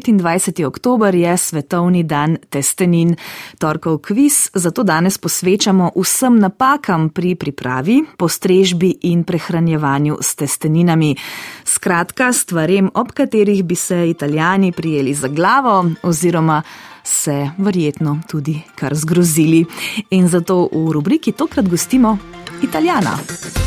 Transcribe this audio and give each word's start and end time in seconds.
25. 0.00 0.64
oktober 0.64 1.14
je 1.14 1.36
svetovni 1.36 2.02
dan 2.02 2.36
testenin. 2.48 3.16
Torkov 3.58 3.98
kviz 3.98 4.50
zato 4.54 4.82
danes 4.82 5.18
posvečamo 5.18 5.90
vsem 5.96 6.38
napakam 6.38 7.08
pri 7.10 7.34
pripravi, 7.34 8.02
postrežbi 8.16 8.94
in 9.02 9.24
prehranjevanju 9.24 10.16
s 10.20 10.34
testeninami. 10.34 11.16
Skratka, 11.64 12.32
stvarem, 12.32 12.90
ob 12.94 13.12
katerih 13.12 13.64
bi 13.64 13.74
se 13.74 14.10
italijani 14.10 14.72
prijeli 14.72 15.14
za 15.14 15.28
glavo 15.28 15.90
oziroma 16.02 16.62
se 17.04 17.50
verjetno 17.58 18.20
tudi 18.28 18.60
kar 18.74 18.94
zgrozili. 18.94 19.64
In 20.10 20.28
zato 20.28 20.68
v 20.72 20.92
rubriki 20.92 21.32
tokrat 21.32 21.68
gostimo 21.68 22.18
Italijana. 22.62 23.61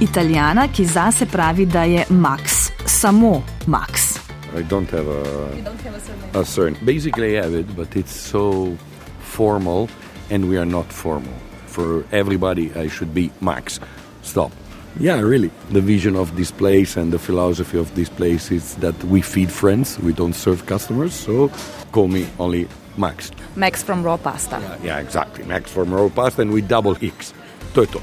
Italijana, 0.00 0.68
ki 0.68 0.84
zase 0.86 1.26
pravi, 1.26 1.66
da 1.66 1.82
je 1.82 2.04
Max, 2.10 2.70
samo 2.86 3.42
Max. 3.66 4.16
I 4.58 4.62
don't 4.62 4.90
have 4.90 5.08
a, 5.08 5.22
Don't 5.64 5.80
have 5.84 5.96
a 5.96 6.00
surname. 6.00 6.30
a 6.40 6.44
surname. 6.44 6.84
Basically, 6.84 7.38
I 7.38 7.42
have 7.42 7.54
it, 7.54 7.76
but 7.76 7.96
it's 7.96 8.12
so 8.30 8.76
formal, 9.20 9.88
and 10.30 10.48
we 10.48 10.58
are 10.58 10.66
not 10.66 10.86
formal. 10.92 11.32
For 11.66 12.04
everybody, 12.12 12.70
I 12.76 12.88
should 12.88 13.14
be 13.14 13.30
Max. 13.40 13.80
Stop. 14.22 14.52
Yeah, 15.00 15.20
really. 15.20 15.50
The 15.72 15.80
vision 15.80 16.16
of 16.16 16.36
this 16.36 16.50
place 16.50 16.96
and 16.96 17.12
the 17.12 17.18
philosophy 17.18 17.78
of 17.78 17.94
this 17.94 18.08
place 18.08 18.50
is 18.50 18.74
that 18.76 18.94
we 19.04 19.20
feed 19.22 19.50
friends, 19.50 19.98
we 20.00 20.12
don't 20.12 20.34
serve 20.34 20.64
customers, 20.66 21.12
so 21.14 21.50
call 21.92 22.08
me 22.08 22.26
only 22.38 22.66
Max. 22.96 23.30
Max 23.56 23.82
from 23.82 24.02
Raw 24.02 24.16
Pasta. 24.16 24.58
Yeah, 24.82 24.98
exactly. 25.00 25.44
Max 25.44 25.70
from 25.70 25.92
Raw 25.92 26.08
Pasta, 26.08 26.42
and 26.42 26.50
we 26.52 26.60
double 26.62 26.96
X. 27.02 27.32
To 27.74 27.84
je 27.86 27.92
to. 27.92 28.00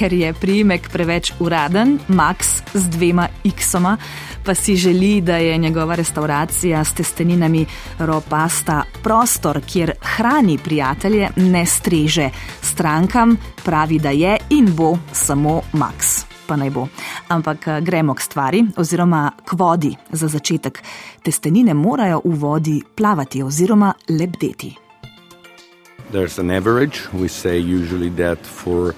Ker 0.00 0.14
je 0.16 0.30
priimek 0.32 0.86
preveč 0.88 1.28
uraden, 1.44 1.98
Max 2.08 2.62
z 2.72 2.88
dvema 2.88 3.26
X-oma, 3.44 3.98
pa 4.44 4.54
si 4.54 4.72
želi, 4.76 5.20
da 5.20 5.36
je 5.36 5.58
njegova 5.58 5.94
restauracija 5.94 6.84
s 6.84 6.94
testeninami 6.94 7.66
Raw 7.98 8.20
Pasta 8.28 8.82
prostor, 9.02 9.60
kjer 9.60 9.92
hrani 10.00 10.58
prijatelje, 10.58 11.28
ne 11.36 11.66
streže. 11.66 12.30
Strankam 12.62 13.36
pravi, 13.64 13.98
da 13.98 14.10
je 14.10 14.38
in 14.50 14.72
bo 14.76 14.96
samo 15.12 15.60
Max. 15.72 16.24
Pa 16.46 16.56
naj 16.56 16.70
bo. 16.70 16.86
Ampak 17.28 17.68
eh, 17.68 17.80
gremo 17.80 18.14
k 18.14 18.20
stvari, 18.20 18.64
oziroma 18.76 19.32
k 19.44 19.52
vodi 19.52 19.92
za 20.12 20.28
začetek. 20.28 20.82
Testenine 21.22 21.74
morajo 21.74 22.22
v 22.24 22.34
vodi 22.38 22.82
plavati 22.94 23.42
oziroma 23.42 23.92
lebdeti. 24.08 24.76
There's 26.10 26.40
an 26.40 26.50
average. 26.50 27.00
We 27.12 27.28
say 27.28 27.58
usually 27.58 28.10
that 28.16 28.38
for 28.46 28.94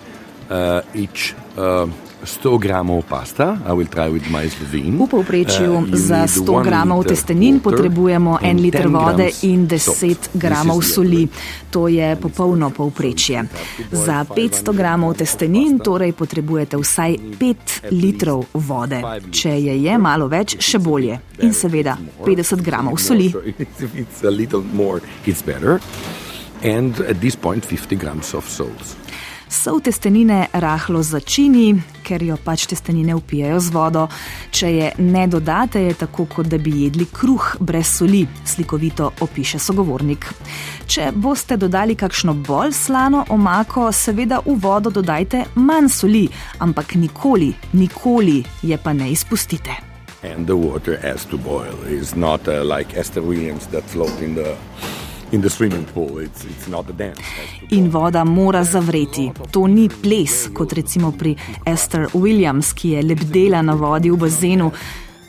uh, 0.50 0.80
each 0.94 1.34
uh, 1.56 1.86
100 2.22 2.58
gramov 2.58 3.02
pasta, 3.04 3.58
I 3.66 3.72
will 3.72 3.88
try 3.88 4.08
with 4.08 4.30
my 4.30 4.46
Slovene. 4.46 4.94
V 4.94 5.10
povprečju 5.10 5.70
uh, 5.74 5.90
za 5.90 6.22
need 6.22 6.46
100 6.46 6.54
one 6.54 6.62
gramov 6.62 7.02
testenin 7.02 7.58
potrebujemo 7.58 8.38
and 8.38 8.62
1 8.62 8.62
liter 8.62 8.86
10 8.86 8.94
vode 8.94 9.26
in 9.42 9.66
salt. 9.66 9.98
10 9.98 9.98
This 9.98 10.30
gramov 10.38 10.78
soli. 10.86 11.26
To 11.74 11.90
je 11.90 12.14
popolno 12.16 12.70
povprečje. 12.70 13.42
Za 13.90 14.22
500 14.22 14.70
gramov 14.70 15.18
testenin 15.18 15.82
torej 15.82 16.14
potrebujete 16.14 16.78
vsaj 16.78 17.18
5 17.42 17.90
litrov 17.90 18.46
vode. 18.54 19.02
Če 19.34 19.58
je 19.58 19.74
je 19.82 19.98
malo 19.98 20.30
več, 20.30 20.62
še 20.62 20.78
bolje. 20.78 21.18
In 21.42 21.50
seveda 21.50 21.98
50 22.22 22.62
gramov 22.62 23.02
soli. 23.02 23.34
And 26.62 26.94
at 27.00 27.20
this 27.20 27.34
point, 27.34 27.66
50 27.66 27.98
grams 27.98 28.34
of 28.34 28.48
salt. 28.48 28.94
Sol 29.52 29.82
testenine 29.84 30.46
rahlo 30.52 31.02
začini, 31.04 31.74
ker 32.00 32.22
jo 32.24 32.38
pač 32.40 32.64
testenine 32.70 33.12
upijajo 33.14 33.58
z 33.60 33.74
vodo. 33.74 34.06
Če 34.50 34.70
je 34.72 34.86
ne 35.04 35.26
dodate, 35.28 35.82
je 35.84 35.98
tako, 36.00 36.24
kot 36.24 36.48
da 36.48 36.56
bi 36.56 36.72
jedli 36.86 37.04
kruh 37.04 37.50
brez 37.60 37.90
soli, 37.98 38.22
slikovito 38.48 39.10
opiše 39.20 39.60
sogovornik. 39.60 40.24
Če 40.88 41.10
boste 41.12 41.60
dodali 41.60 41.98
kakšno 42.00 42.32
bolj 42.48 42.72
slano 42.72 43.26
omako, 43.28 43.90
seveda 43.92 44.40
v 44.46 44.56
vodo 44.56 44.90
dodajte 44.90 45.44
manj 45.60 45.92
soli, 46.00 46.24
ampak 46.64 46.96
nikoli, 46.96 47.52
nikoli 47.76 48.40
je 48.62 48.80
pa 48.80 48.96
ne 48.96 49.12
izpustite. 49.12 49.76
And 50.24 50.46
the 50.46 50.56
water 50.56 50.96
has 50.96 51.26
to 51.26 51.36
boil. 51.36 51.76
It's 51.84 52.16
not 52.16 52.48
uh, 52.48 52.64
like 52.64 52.96
Esther 52.96 53.22
Williams 53.22 53.66
that 53.66 53.84
float 53.84 54.22
in 54.22 54.34
the 54.34 54.56
in 57.70 57.90
voda 57.90 58.24
mora 58.24 58.64
zavreti. 58.64 59.30
To 59.50 59.66
ni 59.66 59.88
ples, 59.88 60.48
kot 60.52 60.72
recimo 60.72 61.12
pri 61.12 61.36
Esther 61.64 62.08
Williams, 62.12 62.72
ki 62.72 62.90
je 62.90 63.02
lebdela 63.02 63.62
na 63.62 63.74
vodi 63.74 64.10
v 64.10 64.16
bazenu. 64.16 64.72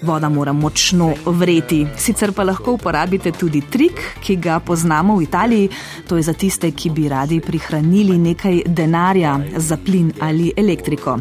Voda 0.04 0.30
mora 0.30 0.52
močno 0.54 1.14
vreti. 1.26 1.86
Sicer 1.98 2.34
pa 2.36 2.44
lahko 2.44 2.74
uporabite 2.76 3.32
tudi 3.32 3.62
trik, 3.62 4.02
ki 4.20 4.36
ga 4.36 4.60
poznamo 4.60 5.16
v 5.16 5.24
Italiji. 5.24 5.70
To 6.08 6.18
je 6.20 6.24
za 6.28 6.34
tiste, 6.34 6.72
ki 6.72 6.90
bi 6.90 7.08
radi 7.08 7.40
prihranili 7.40 8.18
nekaj 8.18 8.62
denarja 8.68 9.40
za 9.56 9.78
plin 9.78 10.12
ali 10.20 10.52
elektriko. 10.58 11.20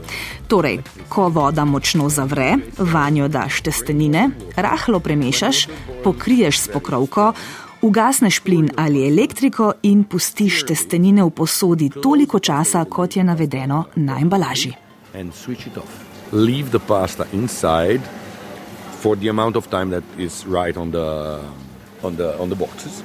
Torej, 0.48 0.80
ko 1.08 1.28
voda 1.28 1.64
močno 1.64 2.08
zavre, 2.10 2.56
vanjo 2.78 3.28
daš 3.28 3.62
testenine, 3.62 4.30
rahlo 4.56 4.98
premešaš, 5.00 5.68
pokriješ 6.02 6.58
s 6.58 6.68
pokrovko, 6.74 7.32
Ugasneš 7.82 8.40
plin 8.40 8.68
ali 8.76 9.08
elektriko 9.08 9.72
in 9.82 10.04
pustiš 10.04 10.60
testenine 10.66 11.24
v 11.24 11.30
posodi 11.30 11.88
toliko 11.90 12.38
časa, 12.38 12.84
kot 12.84 13.16
je 13.16 13.24
navedeno 13.24 13.84
na 13.96 14.18
embalaži. 14.22 14.70
Leave 16.32 16.70
the 16.70 16.78
pasta 16.78 17.24
inside 17.32 18.00
for 19.00 19.16
the 19.16 19.28
amount 19.28 19.56
of 19.56 19.66
time 19.66 19.90
that 19.90 20.04
is 20.18 20.46
right 20.46 20.76
on 20.76 20.90
the 20.90 21.38
on 22.02 22.16
the 22.16 22.38
on 22.38 22.48
the 22.48 22.56
boxes. 22.56 23.02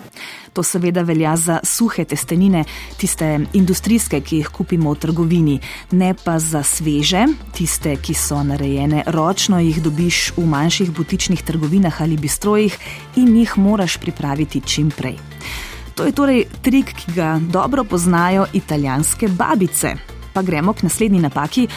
To 0.58 0.64
seveda 0.64 1.04
velja 1.06 1.36
za 1.38 1.60
suhe 1.64 2.02
testenine, 2.06 2.64
tiste 2.98 3.28
industrijske, 3.54 4.18
ki 4.26 4.40
jih 4.40 4.48
kupimo 4.50 4.90
v 4.96 4.98
trgovini, 4.98 5.58
ne 5.92 6.16
pa 6.18 6.40
za 6.42 6.64
sveže, 6.66 7.28
tiste, 7.54 7.94
ki 8.02 8.16
so 8.18 8.40
narejene 8.42 9.04
ročno, 9.14 9.60
jih 9.62 9.78
dobiš 9.86 10.32
v 10.34 10.46
manjših 10.50 10.90
butičnih 10.98 11.44
trgovinah 11.46 12.02
ali 12.02 12.18
bistrojih 12.18 12.78
in 13.22 13.36
jih 13.38 13.54
moraš 13.58 14.00
pripraviti 14.02 14.64
čim 14.66 14.90
prej. 14.90 15.20
To 15.94 16.10
je 16.10 16.16
torej 16.18 16.48
trik, 16.66 16.96
ki 17.04 17.14
ga 17.14 17.38
dobro 17.54 17.84
poznajo 17.84 18.48
italijanske 18.54 19.28
babice. 19.28 19.94
Pa 20.34 20.42
gremo 20.42 20.74
k 20.74 20.90
naslednji 20.90 21.22
napaki: 21.22 21.68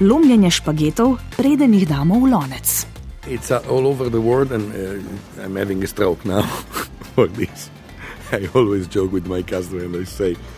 lomljenje 0.00 0.50
špagetov, 0.50 1.14
preden 1.36 1.78
jih 1.78 1.86
damo 1.86 2.18
v 2.18 2.34
lonec. 2.34 2.86
It's 3.30 3.54
uh, 3.54 3.62
all 3.70 3.86
over 3.86 4.10
the 4.10 4.20
world, 4.20 4.50
and 4.50 4.74
uh, 4.74 5.44
I'm 5.46 5.54
having 5.54 5.84
a 5.84 5.86
stroke 5.86 6.26
now 6.26 6.42
for 7.14 7.30
this. 7.30 7.70
I 8.32 8.48
always 8.54 8.88
joke 8.88 9.12
with 9.12 9.26
my 9.26 9.42
customer 9.42 9.84
and 9.84 9.96
I 9.96 10.04
say, 10.04 10.32
"It's 10.32 10.40
spaghetti 10.40 10.55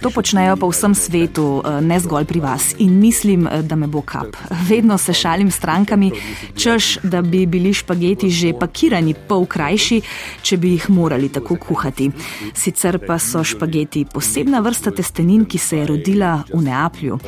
To 0.00 0.10
počnejo 0.10 0.56
po 0.56 0.68
vsem 0.68 0.90
like 0.90 1.00
that." 1.00 1.04
svetu, 1.04 1.62
eh, 1.64 1.80
ne 1.80 2.00
zgolj 2.00 2.24
pri 2.24 2.40
vas. 2.40 2.74
In 2.78 2.98
mislim, 3.00 3.46
eh, 3.46 3.62
da 3.62 3.76
me 3.76 3.86
bo 3.86 4.00
kap. 4.00 4.36
Vedno 4.68 4.98
se 4.98 5.12
šalim 5.12 5.50
s 5.50 5.56
strankami, 5.56 6.12
češ, 6.56 6.98
da 7.02 7.22
bi 7.22 7.46
bili 7.46 7.74
špageti 7.74 8.30
že 8.30 8.52
pakirani 8.60 9.14
pol 9.28 9.46
krajši, 9.46 10.00
če 10.42 10.56
bi 10.56 10.70
jih 10.70 10.90
morali 10.90 11.28
tako 11.28 11.56
kuhati. 11.56 12.10
Sicer 12.54 12.98
pa 13.06 13.18
so 13.18 13.44
špageti 13.44 14.04
posebna 14.04 14.60
vrsta 14.60 14.90
testenin, 14.90 15.44
ki 15.44 15.58
se 15.58 15.78
je 15.78 15.86
rodila 15.86 16.42
v 16.54 16.62
Neaplju. 16.62 17.18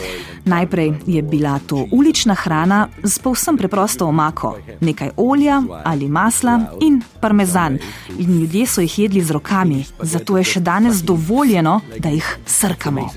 Najprej 0.45 0.95
je 1.07 1.23
bila 1.23 1.59
to 1.67 1.87
ulična 1.91 2.35
hrana 2.35 2.89
z 3.03 3.19
povsem 3.19 3.57
preprosto 3.57 4.07
omako, 4.07 4.59
nekaj 4.81 5.11
olja 5.17 5.63
ali 5.85 6.09
masla 6.09 6.61
in 6.81 7.03
parmezan. 7.21 7.79
In 8.19 8.41
ljudje 8.41 8.67
so 8.67 8.81
jih 8.81 8.99
jedli 8.99 9.21
z 9.21 9.31
rokami, 9.31 9.85
zato 10.03 10.39
je 10.39 10.45
še 10.45 10.61
danes 10.61 11.03
dovoljeno, 11.03 11.81
da 12.07 12.11
jih 12.11 12.39
srkamo. 12.47 13.09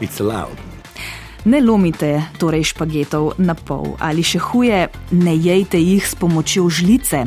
It's 0.00 0.20
allowed. 0.20 0.58
Ne 1.44 1.60
lomite 1.60 2.22
torej 2.38 2.64
špagetov 2.74 3.38
na 3.38 3.54
pol 3.54 3.94
ali 4.02 4.24
še 4.26 4.40
huje, 4.42 4.88
ne 5.14 5.34
jejte 5.36 5.78
jih 5.78 6.02
s 6.02 6.18
pomočjo 6.18 6.66
žlice. 6.66 7.22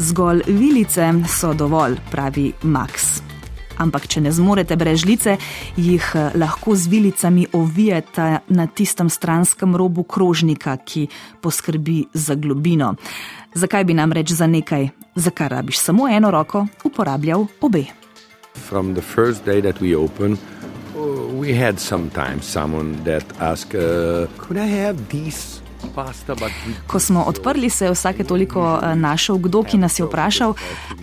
Zgolj 0.00 0.46
vilice 0.48 1.10
so 1.28 1.52
dovolj, 1.52 1.98
pravi 2.08 2.52
Max. 2.62 3.20
Ampak, 3.78 4.08
če 4.08 4.24
ne 4.24 4.32
zmorete 4.32 4.74
brez 4.80 5.04
žlice, 5.04 5.36
jih 5.76 6.08
eh, 6.16 6.32
lahko 6.34 6.72
z 6.74 6.88
vilicami 6.88 7.44
ovijete 7.52 8.40
na 8.48 8.66
tistem 8.66 9.12
stranskem 9.12 9.76
robu 9.76 10.02
krožnika, 10.02 10.78
ki 10.80 11.06
poskrbi 11.44 12.08
za 12.14 12.34
globino. 12.34 12.94
Zakaj 13.54 13.84
bi 13.84 13.94
nam 13.94 14.16
reč 14.16 14.32
za 14.32 14.48
nekaj, 14.48 14.88
za 15.14 15.30
kar 15.30 15.52
rabiš 15.60 15.84
samo 15.84 16.08
eno 16.08 16.32
roko, 16.32 16.66
uporabljal 16.88 17.46
obe? 17.60 17.84
From 18.58 18.94
the 18.94 19.02
first 19.02 19.44
day 19.44 19.60
that 19.62 19.80
we 19.80 19.94
opened, 19.94 20.38
uh, 20.96 21.00
we 21.32 21.54
had 21.54 21.80
sometimes 21.80 22.44
someone 22.44 23.02
that 23.04 23.24
asked, 23.40 23.74
uh, 23.74 24.26
"Could 24.36 24.58
I 24.58 24.66
have 24.66 25.08
these 25.08 25.62
Ko 26.86 26.98
smo 26.98 27.22
odprli, 27.22 27.70
se 27.70 27.84
je 27.84 27.90
vsake 27.90 28.24
toliko 28.24 28.80
eh, 28.82 28.94
našel 28.96 29.38
kdo, 29.38 29.62
ki 29.62 29.78
nas 29.78 29.98
je 29.98 30.04
vprašal, 30.06 30.54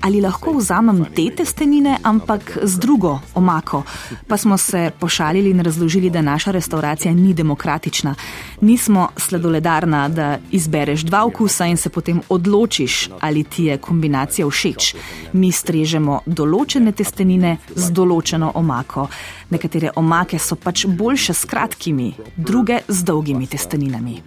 ali 0.01 0.21
lahko 0.21 0.53
vzamem 0.53 1.05
te 1.15 1.29
testenine, 1.35 1.97
ampak 2.03 2.57
z 2.63 2.79
drugo 2.79 3.19
omako. 3.33 3.83
Pa 4.27 4.37
smo 4.37 4.57
se 4.57 4.91
pošalili 4.99 5.49
in 5.49 5.59
razložili, 5.59 6.09
da 6.09 6.21
naša 6.21 6.51
restauracija 6.51 7.13
ni 7.13 7.33
demokratična. 7.33 8.15
Nismo 8.61 9.09
sladoledarna, 9.17 10.09
da 10.09 10.37
izbereš 10.51 11.01
dva 11.01 11.25
okusa 11.25 11.65
in 11.65 11.77
se 11.77 11.89
potem 11.89 12.21
odločiš, 12.29 13.09
ali 13.19 13.43
ti 13.43 13.65
je 13.65 13.77
kombinacija 13.77 14.47
všeč. 14.47 14.95
Mi 15.33 15.51
strežemo 15.51 16.21
določene 16.25 16.91
testenine 16.91 17.57
z 17.75 17.91
določeno 17.91 18.51
omako. 18.55 19.07
Nekatere 19.49 19.91
omake 19.95 20.39
so 20.39 20.55
pač 20.55 20.85
boljše 20.85 21.33
s 21.33 21.45
kratkimi, 21.45 22.13
druge 22.35 22.79
z 22.87 23.03
dolgimi 23.03 23.47
testeninami. 23.47 24.21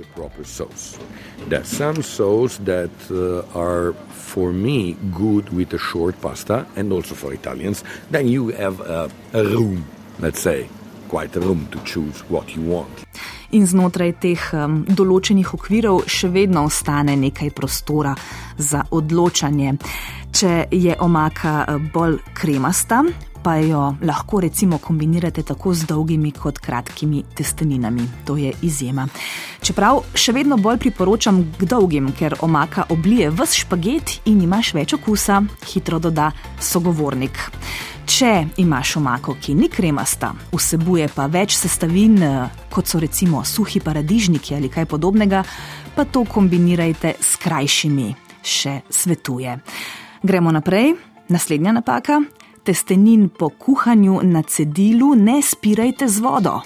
There 1.49 1.61
are 1.61 1.65
some 1.65 2.03
sauce 2.03 2.59
that 2.65 2.91
uh, 3.11 3.59
are 3.59 3.95
for 4.11 4.53
me 4.53 4.97
good 5.15 5.49
with 5.51 5.73
a 5.75 5.79
short 5.79 6.21
pasta 6.21 6.67
and 6.77 6.93
also 6.93 7.15
for 7.15 7.33
Italians. 7.33 7.83
Then 8.11 8.29
you 8.29 8.49
have 8.51 8.81
a, 8.81 9.11
a 9.33 9.45
room, 9.45 9.85
let's 10.21 10.41
say, 10.41 10.69
quite 11.09 11.35
a 11.37 11.41
room 11.41 11.67
to 11.73 11.79
choose 11.85 12.21
what 12.29 12.55
you 12.55 12.63
want. 12.63 13.05
In 13.51 13.65
znotraj 13.65 14.13
teh 14.21 14.43
um, 14.61 14.83
določenih 14.85 15.55
okvirov 15.57 16.05
še 16.05 16.29
vedno 16.29 16.67
ostane 16.69 17.15
nekaj 17.17 17.49
prostora 17.57 18.13
za 18.59 18.83
odločanje. 18.93 19.73
Če 20.29 20.69
je 20.69 20.97
omaka 21.01 21.63
uh, 21.65 21.79
bolj 21.95 22.19
kremasta, 22.37 23.01
pa 23.43 23.57
jo 23.57 23.95
lahko 24.03 24.41
recimo 24.41 24.79
kombinirate 24.79 25.43
tako 25.43 25.75
z 25.75 25.87
dolgimi 25.87 26.33
kot 26.33 26.59
kratkimi 26.59 27.25
testeninami. 27.35 28.03
To 28.27 28.37
je 28.37 28.53
izjema. 28.63 29.07
Čeprav 29.63 30.03
še 30.15 30.33
vedno 30.33 30.57
bolj 30.57 30.79
priporočam 30.79 31.43
k 31.59 31.69
dolgim, 31.69 32.13
ker 32.13 32.37
omaka 32.41 32.87
oblije 32.91 33.31
vse 33.31 33.63
špaget 33.63 34.21
in 34.31 34.43
imaš 34.43 34.73
več 34.75 34.95
okusa, 34.95 35.43
hitro 35.73 35.99
doda 35.99 36.31
sogovornik. 36.61 37.39
Če 38.09 38.47
imaš 38.57 38.95
omako, 38.97 39.35
ki 39.37 39.53
ni 39.55 39.69
kremasta, 39.69 40.33
vsebuje 40.53 41.11
pa 41.13 41.27
več 41.29 41.59
sestavin, 41.59 42.17
kot 42.73 42.89
so 42.89 43.01
recimo 43.01 43.43
suhi 43.45 43.83
paradižniki 43.85 44.57
ali 44.57 44.71
kaj 44.73 44.89
podobnega, 44.89 45.43
pa 45.95 46.07
to 46.09 46.25
kombinirajte 46.25 47.19
s 47.21 47.37
krajšimi, 47.43 48.09
še 48.41 48.81
svetuje. 48.89 49.59
Gremo 50.23 50.53
naprej. 50.57 50.95
Naslednja 51.29 51.75
napaka 51.77 52.23
testenin 52.69 53.29
po 53.29 53.49
kuhanju 53.49 54.21
na 54.23 54.43
cedilu 54.43 55.15
ne 55.15 55.43
spirajte 55.43 56.09
z 56.09 56.21
vodo. 56.21 56.61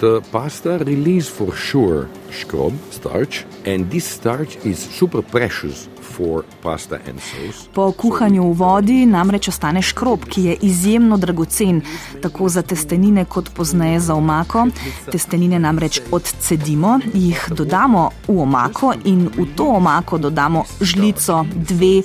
The 0.00 0.20
pasta 0.32 0.78
release 0.78 1.30
for 1.30 1.54
sure 1.54 2.08
scrub 2.32 2.72
starch, 2.90 3.44
and 3.66 3.90
this 3.90 4.04
starch 4.04 4.58
is 4.64 4.78
super 4.98 5.22
precious 5.22 5.88
for 6.00 6.44
pasta 6.62 6.98
and 7.08 7.20
sauce. 7.20 7.68
Po 7.74 7.92
kuhanju 7.92 8.42
v 8.42 8.56
vodi 8.58 9.06
namreč 9.06 9.48
ostane 9.48 9.82
škrob, 9.82 10.26
ki 10.26 10.44
je 10.44 10.56
izjemno 10.66 11.16
dragocen, 11.16 11.80
tako 12.22 12.48
za 12.48 12.62
testenine 12.62 13.24
kot 13.24 13.50
pozneje 13.54 14.00
za 14.00 14.14
omako. 14.14 14.66
Testenine 15.12 15.58
namreč 15.58 16.00
odcedimo, 16.10 16.98
jih 17.14 17.46
dodamo 17.54 18.10
v 18.28 18.40
omako 18.42 18.94
in 19.04 19.28
v 19.36 19.46
to 19.56 19.68
omako 19.78 20.18
dodamo 20.18 20.64
žlico, 20.80 21.44
dve 21.54 22.02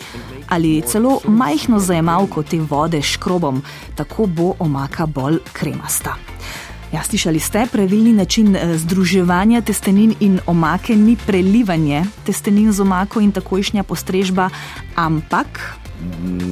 ali 0.52 0.82
celo 0.82 1.20
majhno 1.28 1.80
zajemalko 1.80 2.44
te 2.44 2.60
vode 2.60 3.02
s 3.02 3.16
škrobom, 3.16 3.62
tako 3.96 4.26
bo 4.26 4.54
omaka 4.60 5.06
bolj 5.06 5.40
kremasta. 5.54 6.16
Ja, 6.92 7.04
slišali 7.04 7.40
ste, 7.40 7.66
pravilni 7.72 8.12
način 8.14 8.56
eh, 8.56 8.78
združevanja 8.78 9.62
testenin 9.62 10.16
in 10.20 10.40
omake 10.46 10.96
ni 10.96 11.16
prelivanje 11.26 12.04
testenin 12.26 12.72
z 12.72 12.82
omako 12.82 13.22
in 13.22 13.32
takojšnja 13.32 13.84
postrežba, 13.84 14.50
ampak. 14.96 15.80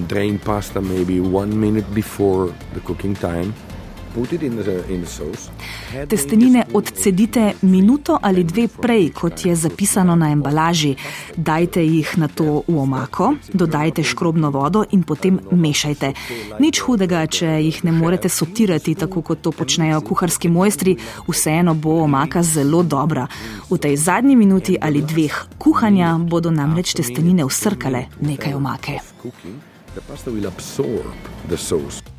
Drain 0.07 0.39
pasta 0.45 0.81
maybe 0.81 1.19
one 1.19 1.55
minute 1.55 1.87
before 1.93 2.53
the 2.73 2.79
cooking 2.87 3.19
time. 3.19 3.68
Testenine 6.07 6.65
odcedite 6.73 7.53
minuto 7.61 8.17
ali 8.21 8.43
dve 8.43 8.67
prej, 8.67 9.09
kot 9.09 9.45
je 9.45 9.55
zapisano 9.55 10.15
na 10.15 10.31
embalaži. 10.31 10.95
Dajte 11.35 11.85
jih 11.85 12.17
na 12.17 12.27
to 12.27 12.63
v 12.67 12.77
omako, 12.79 13.33
dodajte 13.53 14.03
škrobno 14.03 14.49
vodo 14.49 14.83
in 14.91 15.03
potem 15.03 15.39
mešajte. 15.51 16.13
Nič 16.59 16.81
hudega, 16.81 17.25
če 17.27 17.45
jih 17.45 17.83
ne 17.83 17.91
morete 17.91 18.29
sotirati, 18.29 18.95
tako 18.95 19.21
kot 19.21 19.41
to 19.41 19.51
počnejo 19.51 20.01
kuharski 20.01 20.49
mojstri, 20.49 20.97
vseeno 21.27 21.73
bo 21.73 22.01
omaka 22.03 22.43
zelo 22.43 22.83
dobra. 22.83 23.27
V 23.69 23.77
tej 23.77 23.97
zadnji 23.97 24.35
minuti 24.35 24.77
ali 24.81 25.01
dveh 25.01 25.45
kuhanja 25.57 26.17
bodo 26.17 26.51
namreč 26.51 26.93
testenine 26.93 27.45
usrkale 27.45 28.05
nekaj 28.21 28.53
omake. 28.53 28.99
The 29.95 30.01
pasta 30.01 30.31
will 30.31 30.47
absorb 30.47 31.13
the 31.49 31.57
sauce. 31.57 32.18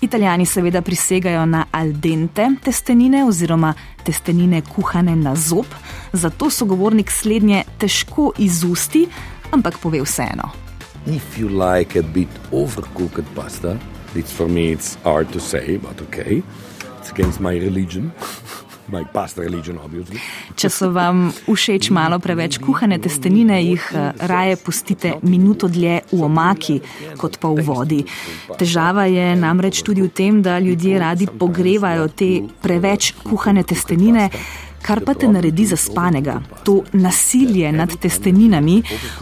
Italijani 0.00 0.46
seveda 0.46 0.82
prisegajo 0.82 1.46
na 1.46 1.64
al 1.72 1.92
dente 1.92 2.46
testenine 2.64 3.24
oziroma 3.24 3.74
testenine 4.04 4.62
kuhane 4.62 5.16
na 5.16 5.34
zob, 5.34 5.66
zato 6.12 6.50
sogovornik 6.50 7.10
slednje 7.10 7.64
težko 7.78 8.32
izusti, 8.38 9.08
ampak 9.50 9.78
pove 9.82 10.02
vseeno. 10.02 10.50
If 11.06 11.38
you 11.38 11.48
like 11.48 11.98
a 11.98 12.02
bit 12.02 12.28
overcooked 12.52 13.24
pasta, 13.34 13.76
it's 14.14 14.32
for 14.32 14.48
me 14.48 14.72
it's 14.72 14.96
hard 15.04 15.32
to 15.32 15.40
say, 15.40 15.76
but 15.76 16.00
okay, 16.00 16.42
it's 17.00 17.10
against 17.10 17.40
my 17.40 17.58
religion. 17.58 18.12
Če 20.58 20.70
so 20.72 20.90
vam 20.94 21.28
všeč 21.46 21.90
malo 21.94 22.18
preveč 22.22 22.58
kuhane 22.62 22.98
testenine, 23.02 23.60
jih 23.62 23.88
eh, 23.92 24.12
raje 24.30 24.56
pustite 24.64 25.14
minuto 25.22 25.68
dlje 25.68 26.00
v 26.12 26.22
omaki, 26.24 26.78
kot 27.20 27.38
pa 27.40 27.52
v 27.52 27.64
vodi. 27.66 28.00
Težava 28.58 29.04
je 29.10 29.34
namreč 29.36 29.82
tudi 29.84 30.02
v 30.04 30.08
tem, 30.08 30.40
da 30.42 30.58
ljudje 30.58 30.98
radi 30.98 31.28
pogrevajo 31.28 32.08
te 32.08 32.30
preveč 32.62 33.12
kuhane 33.24 33.64
testenine. 33.64 34.30
Kar 34.78 35.00
pa 35.04 35.10
te 35.14 35.26
naredi 35.28 35.64
za 35.66 35.76
spanega, 35.76 36.36
to 36.64 36.84
nasilje 36.92 37.72
nad 37.74 37.90
testeninami 37.98 38.78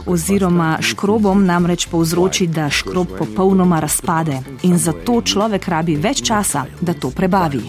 oziroma 0.06 0.76
škrobom 0.84 1.46
namreč 1.48 1.88
povzroči, 1.88 2.46
da 2.46 2.68
škrob 2.70 3.16
popolnoma 3.18 3.80
razpade 3.80 4.42
in 4.68 4.76
zato 4.78 5.22
človek 5.24 5.68
rabi 5.68 5.96
več 5.96 6.22
časa, 6.28 6.66
da 6.80 6.92
to 6.94 7.10
prebavi 7.10 7.64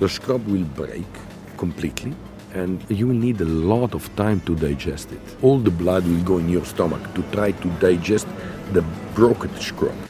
the 0.00 0.08
scrub 0.08 0.46
will 0.46 0.64
break 0.64 1.06
completely 1.58 2.14
and 2.54 2.82
you 2.88 3.06
will 3.06 3.22
need 3.26 3.38
a 3.42 3.44
lot 3.44 3.94
of 3.94 4.04
time 4.16 4.40
to 4.40 4.56
digest 4.56 5.12
it. 5.12 5.20
All 5.42 5.58
the 5.58 5.70
blood 5.70 6.06
will 6.06 6.24
go 6.24 6.38
in 6.38 6.48
your 6.48 6.64
stomach 6.64 7.02
to 7.14 7.22
try 7.32 7.52
to 7.52 7.68
digest 7.80 8.26
the 8.72 8.82
broken 9.14 9.54
scrub. 9.60 10.09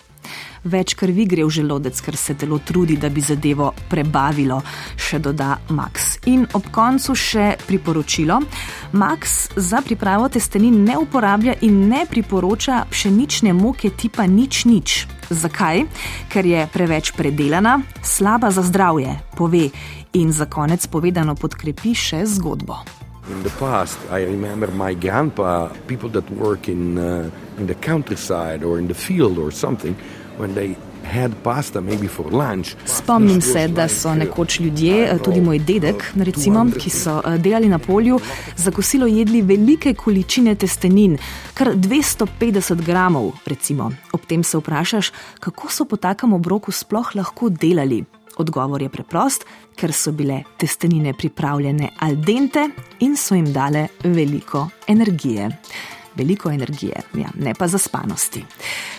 Več 0.64 0.92
krvi 0.92 1.24
gre 1.24 1.46
v 1.46 1.52
želodec, 1.56 2.00
ker 2.04 2.16
se 2.20 2.34
telo 2.36 2.58
trudi, 2.60 2.98
da 3.00 3.08
bi 3.08 3.22
zadevo 3.24 3.70
prebavilo, 3.88 4.60
še 5.00 5.20
doda 5.24 5.54
Max. 5.72 6.18
In 6.28 6.44
ob 6.52 6.68
koncu 6.74 7.16
še 7.16 7.54
priporočilo. 7.64 8.36
Max 8.92 9.54
za 9.56 9.80
pripravo 9.80 10.28
testenin 10.28 10.82
ne 10.84 10.98
uporablja 11.00 11.56
in 11.64 11.86
ne 11.88 12.04
priporoča 12.10 12.84
pšenične 12.92 13.54
moke 13.56 13.94
tipa 13.96 14.28
nič 14.28 14.64
nič. 14.68 15.06
Zakaj? 15.30 15.86
Ker 16.28 16.44
je 16.44 16.66
preveč 16.68 17.14
predelana, 17.16 17.78
slaba 18.02 18.50
za 18.52 18.66
zdravje, 18.66 19.16
pove 19.38 19.70
in 20.12 20.32
za 20.32 20.44
konec 20.50 20.84
povedano 20.90 21.38
podkrepi 21.38 21.94
še 21.94 22.26
zgodbo. 22.26 22.82
In 23.30 23.42
the 23.44 23.52
past, 23.60 23.96
I 24.10 24.24
remember 24.26 24.66
my 24.74 24.92
grandpa, 24.92 25.70
people 25.86 26.10
that 26.10 26.28
work 26.32 26.68
in, 26.68 26.98
uh, 26.98 27.30
in 27.58 27.66
the 27.66 27.78
countryside 27.78 28.64
or 28.64 28.78
in 28.78 28.88
the 28.88 28.94
field 28.94 29.38
or 29.38 29.52
something, 29.52 29.94
Spomnim 32.86 33.40
se, 33.40 33.68
da 33.68 33.88
so 33.88 34.14
nekoč 34.14 34.60
ljudje, 34.60 35.18
tudi 35.24 35.40
moj 35.40 35.58
dedek, 35.58 36.04
recimo, 36.16 36.66
ki 36.78 36.90
so 36.90 37.20
eh, 37.24 37.38
delali 37.38 37.68
na 37.68 37.78
polju, 37.78 38.20
za 38.56 38.70
kosilo 38.70 39.06
jedli 39.06 39.42
velike 39.42 39.94
količine 39.94 40.54
testenin, 40.54 41.18
kar 41.54 41.74
250 41.74 42.84
gramov. 42.86 43.32
Recimo. 43.46 43.90
Ob 44.12 44.26
tem 44.26 44.44
se 44.44 44.58
vprašaš, 44.58 45.12
kako 45.40 45.68
so 45.68 45.84
po 45.84 45.96
takem 45.96 46.32
obroku 46.32 46.72
sploh 46.72 47.14
lahko 47.14 47.48
delali. 47.48 48.04
Odgovor 48.38 48.82
je 48.82 48.88
preprost, 48.88 49.44
ker 49.76 49.92
so 49.92 50.12
bile 50.12 50.42
testenine 50.56 51.12
pripravljene 51.12 51.90
al 51.98 52.16
dente 52.16 52.68
in 53.00 53.16
so 53.16 53.34
jim 53.34 53.52
dale 53.52 53.88
veliko 54.04 54.68
energije 54.88 55.50
veliko 56.14 56.50
energije, 56.50 57.02
ja, 57.14 57.28
ne 57.38 57.54
pa 57.54 57.68
zaspanosti. 57.68 58.44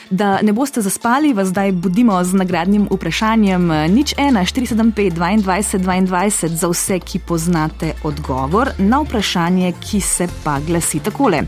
Da 0.10 0.42
ne 0.42 0.54
boste 0.54 0.82
zaspali, 0.82 1.34
vas 1.34 1.48
zdaj 1.48 1.72
budimo 1.72 2.24
z 2.24 2.34
nagradnim 2.34 2.88
vprašanjem 2.92 3.68
nič 3.68 4.16
1, 4.16 4.40
475, 4.54 5.12
22, 5.12 5.80
22 5.80 6.48
za 6.48 6.68
vse, 6.68 7.00
ki 7.00 7.20
poznate 7.20 7.94
odgovor 8.04 8.72
na 8.78 9.02
vprašanje, 9.02 9.74
ki 9.80 10.02
se 10.02 10.28
pa 10.44 10.60
glasi 10.60 11.00
takole. 11.00 11.44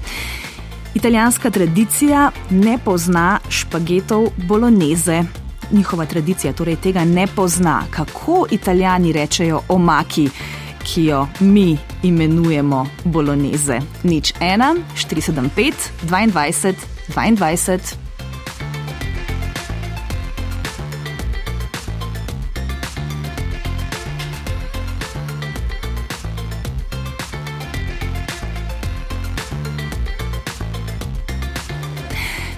Italijanska 0.96 1.50
tradicija 1.50 2.32
ne 2.50 2.78
pozna 2.86 3.40
špagetov 3.50 4.28
bolognese. 4.48 5.24
Njihova 5.72 6.06
tradicija 6.06 6.54
torej 6.54 6.76
tega 6.76 7.06
ne 7.06 7.28
pozna. 7.28 7.84
Kako 7.90 8.46
italijani 8.52 9.12
rečejo 9.12 9.62
omaki? 9.70 10.30
Ki 10.84 11.06
jo 11.06 11.28
mi 11.40 11.78
imenujemo 12.04 12.88
boloneze. 13.06 13.80
Nič 14.04 14.34
1, 14.40 14.84
475, 14.96 15.74
22, 16.04 16.76
22. 17.10 18.04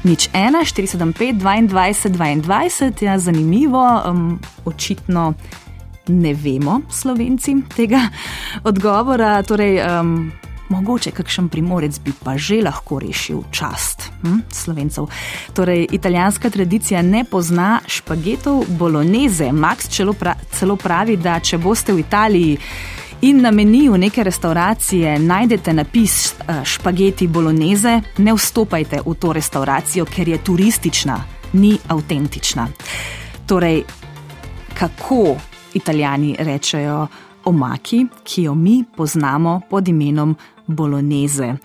Nič 0.06 0.30
1, 0.38 0.54
475, 0.62 1.42
22, 1.42 2.14
22, 2.14 3.02
ja, 3.02 3.18
zanimivo, 3.18 3.82
um, 4.06 4.40
očitno 4.66 5.34
ne 6.08 6.34
vemo, 6.34 6.82
slovenci, 6.90 7.56
tega 7.76 8.02
odgovora. 8.64 9.44
Torej, 9.44 9.80
um, 9.82 10.32
mogoče 10.70 11.12
kakšen 11.12 11.50
primorec 11.50 12.00
bi 12.00 12.14
pa 12.24 12.38
že 12.38 12.62
lahko 12.64 13.00
rešil 13.00 13.44
čast 13.52 14.10
hm, 14.22 14.40
slovencev. 14.52 15.08
Torej, 15.54 15.88
italijanska 15.92 16.50
tradicija 16.50 17.02
ne 17.02 17.24
pozna 17.24 17.80
špagetov 17.88 18.66
bolognese. 18.80 19.52
Max 19.52 19.90
celo 20.52 20.76
pravi, 20.76 21.18
da 21.18 21.40
če 21.40 21.58
boste 21.58 21.94
v 21.94 22.00
Italiji 22.00 22.58
in 23.22 23.42
na 23.42 23.52
meniju 23.52 23.98
neke 23.98 24.24
restauracije 24.24 25.20
najdete 25.20 25.74
napis 25.74 26.34
eh, 26.34 26.64
špageti 26.66 27.28
bolognese, 27.28 28.02
ne 28.18 28.34
vstopajte 28.34 29.02
v 29.06 29.16
to 29.20 29.34
restauracijo, 29.34 30.06
ker 30.06 30.30
je 30.30 30.44
turistična, 30.44 31.24
ni 31.54 31.78
avtentična. 31.88 32.68
Torej, 33.48 33.84
kako 34.74 35.38
italijani 35.76 36.36
rečejo 36.40 37.08
omaki, 37.46 38.06
ki 38.24 38.48
jo 38.50 38.56
mi 38.56 38.84
poznamo 38.98 39.62
pod 39.70 39.88
imenom 39.88 40.36
bolognese? 40.68 41.56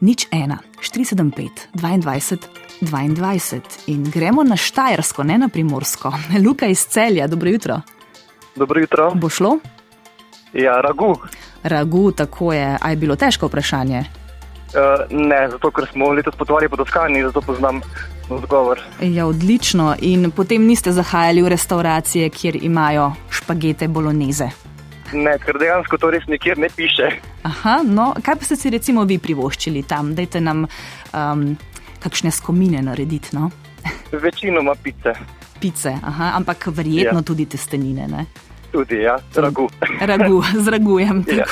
Nič 0.00 0.28
ena, 0.30 0.58
475, 0.80 1.48
22. 1.74 2.38
22. 2.80 3.60
In 3.86 4.04
gremo 4.10 4.42
na 4.44 4.56
Štajersko, 4.56 5.22
ne 5.22 5.38
na 5.38 5.48
Primorsko. 5.48 6.12
Luka 6.46 6.66
iz 6.66 6.86
celja, 6.86 7.26
dobro 7.26 7.50
jutro. 7.50 7.80
Dobro 8.56 8.80
jutro. 8.80 9.10
Bo 9.14 9.28
šlo? 9.28 9.58
Ja, 10.52 10.80
ragu. 10.80 11.16
Ragu, 11.62 12.12
tako 12.12 12.52
je. 12.52 12.78
A 12.80 12.90
je 12.90 12.96
bilo 12.96 13.16
težko 13.16 13.46
vprašanje? 13.46 14.04
Uh, 14.74 15.06
ne, 15.10 15.48
zato 15.50 15.70
ker 15.70 15.86
smo 15.92 16.10
letos 16.12 16.34
potovali 16.34 16.68
po 16.68 16.76
Toskani, 16.76 17.22
zato 17.22 17.40
poznam 17.40 17.80
odgovor. 18.28 18.80
Ja, 19.00 19.26
odlično. 19.26 19.94
In 20.00 20.30
potem 20.30 20.66
niste 20.66 20.92
zahajali 20.92 21.42
v 21.42 21.48
restauracije, 21.48 22.30
kjer 22.30 22.58
imajo 22.64 23.12
špagete 23.30 23.88
bolognese? 23.88 24.50
Ne, 25.12 25.36
ker 25.38 25.58
dejansko 25.60 25.98
to 25.98 26.10
res 26.10 26.26
nikjer 26.26 26.58
ne 26.58 26.68
piše. 26.76 27.10
Aha, 27.42 27.82
no, 27.86 28.14
kaj 28.24 28.38
pa 28.40 28.44
ste 28.44 28.56
si 28.56 28.70
recimo 28.72 29.04
vi 29.04 29.18
privoščili 29.18 29.84
tam? 29.86 30.14
Dajte 30.14 30.40
nam 30.40 30.64
um, 30.66 31.44
kakšne 32.02 32.32
skomine 32.34 32.82
narediti. 32.82 33.36
No? 33.36 33.50
Večinoma 34.12 34.74
pice. 34.74 35.14
Pice, 35.60 35.94
aha, 36.02 36.32
ampak 36.36 36.66
verjetno 36.66 37.20
ja. 37.20 37.22
tudi 37.22 37.46
testenine. 37.46 38.08
Ne? 38.08 38.26
Tudi, 38.74 39.06
ja, 39.06 39.14
ragu. 39.38 39.68
Ragu, 40.10 40.42
z 40.58 40.66
ragujem. 40.68 41.22
Ja. 41.30 41.46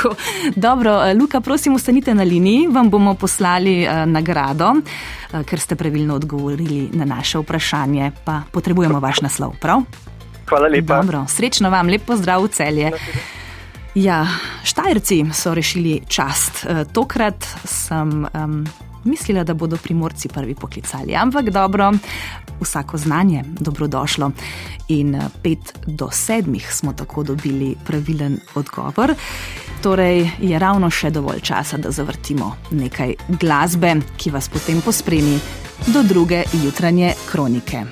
Dobro, 0.57 0.99
eh, 1.07 1.15
Luka, 1.15 1.41
prosim, 1.41 1.75
ostanite 1.75 2.15
na 2.15 2.27
liniji, 2.27 2.67
vam 2.67 2.91
bomo 2.91 3.15
poslali 3.15 3.87
uh, 3.87 4.03
nagrado, 4.11 4.73
uh, 4.75 5.45
ker 5.47 5.61
ste 5.61 5.79
pravilno 5.79 6.19
odgovorili 6.19 6.89
na 6.93 7.07
naše 7.07 7.39
vprašanje, 7.39 8.11
pa 8.25 8.43
potrebujemo 8.51 9.01
vaš 9.01 9.23
naslov, 9.23 9.55
prav? 9.63 9.87
Hvala 10.49 10.69
lepa. 10.69 10.99
Dobro, 11.03 11.25
srečno 11.29 11.71
vam, 11.71 11.87
lep 11.89 12.03
pozdrav 12.07 12.43
v 12.43 12.51
celje. 12.51 12.91
Ja, 13.95 14.27
Štajerci 14.65 15.25
so 15.37 15.55
rešili 15.55 16.01
čast. 16.09 16.67
Tokrat 16.93 17.47
sem 17.65 18.25
um, 18.25 18.65
mislila, 19.05 19.45
da 19.45 19.55
bodo 19.55 19.77
primorci 19.77 20.29
prvi 20.29 20.55
poklicali, 20.55 21.15
ampak 21.15 21.51
dobro, 21.51 21.93
vsako 22.63 22.99
znanje 22.99 23.45
dobrodošlo. 23.61 24.31
In 24.89 25.15
eh, 25.15 25.29
pet 25.43 25.75
do 25.87 26.09
sedmih 26.13 26.75
smo 26.75 26.93
tako 26.93 27.23
dobili 27.23 27.75
pravilen 27.87 28.41
odgovor. 28.55 29.15
Torej 29.83 30.31
je 30.41 30.59
ravno 30.59 30.91
še 30.91 31.11
dovolj 31.11 31.41
časa, 31.41 31.77
da 31.77 31.91
zavrtimo 31.91 32.57
nekaj 32.71 33.15
glasbe, 33.41 33.97
ki 34.17 34.31
vas 34.31 34.49
potem 34.49 34.81
pospremi 34.81 35.39
do 35.87 36.03
druge 36.03 36.45
jutranje 36.65 37.15
kronike. 37.31 37.85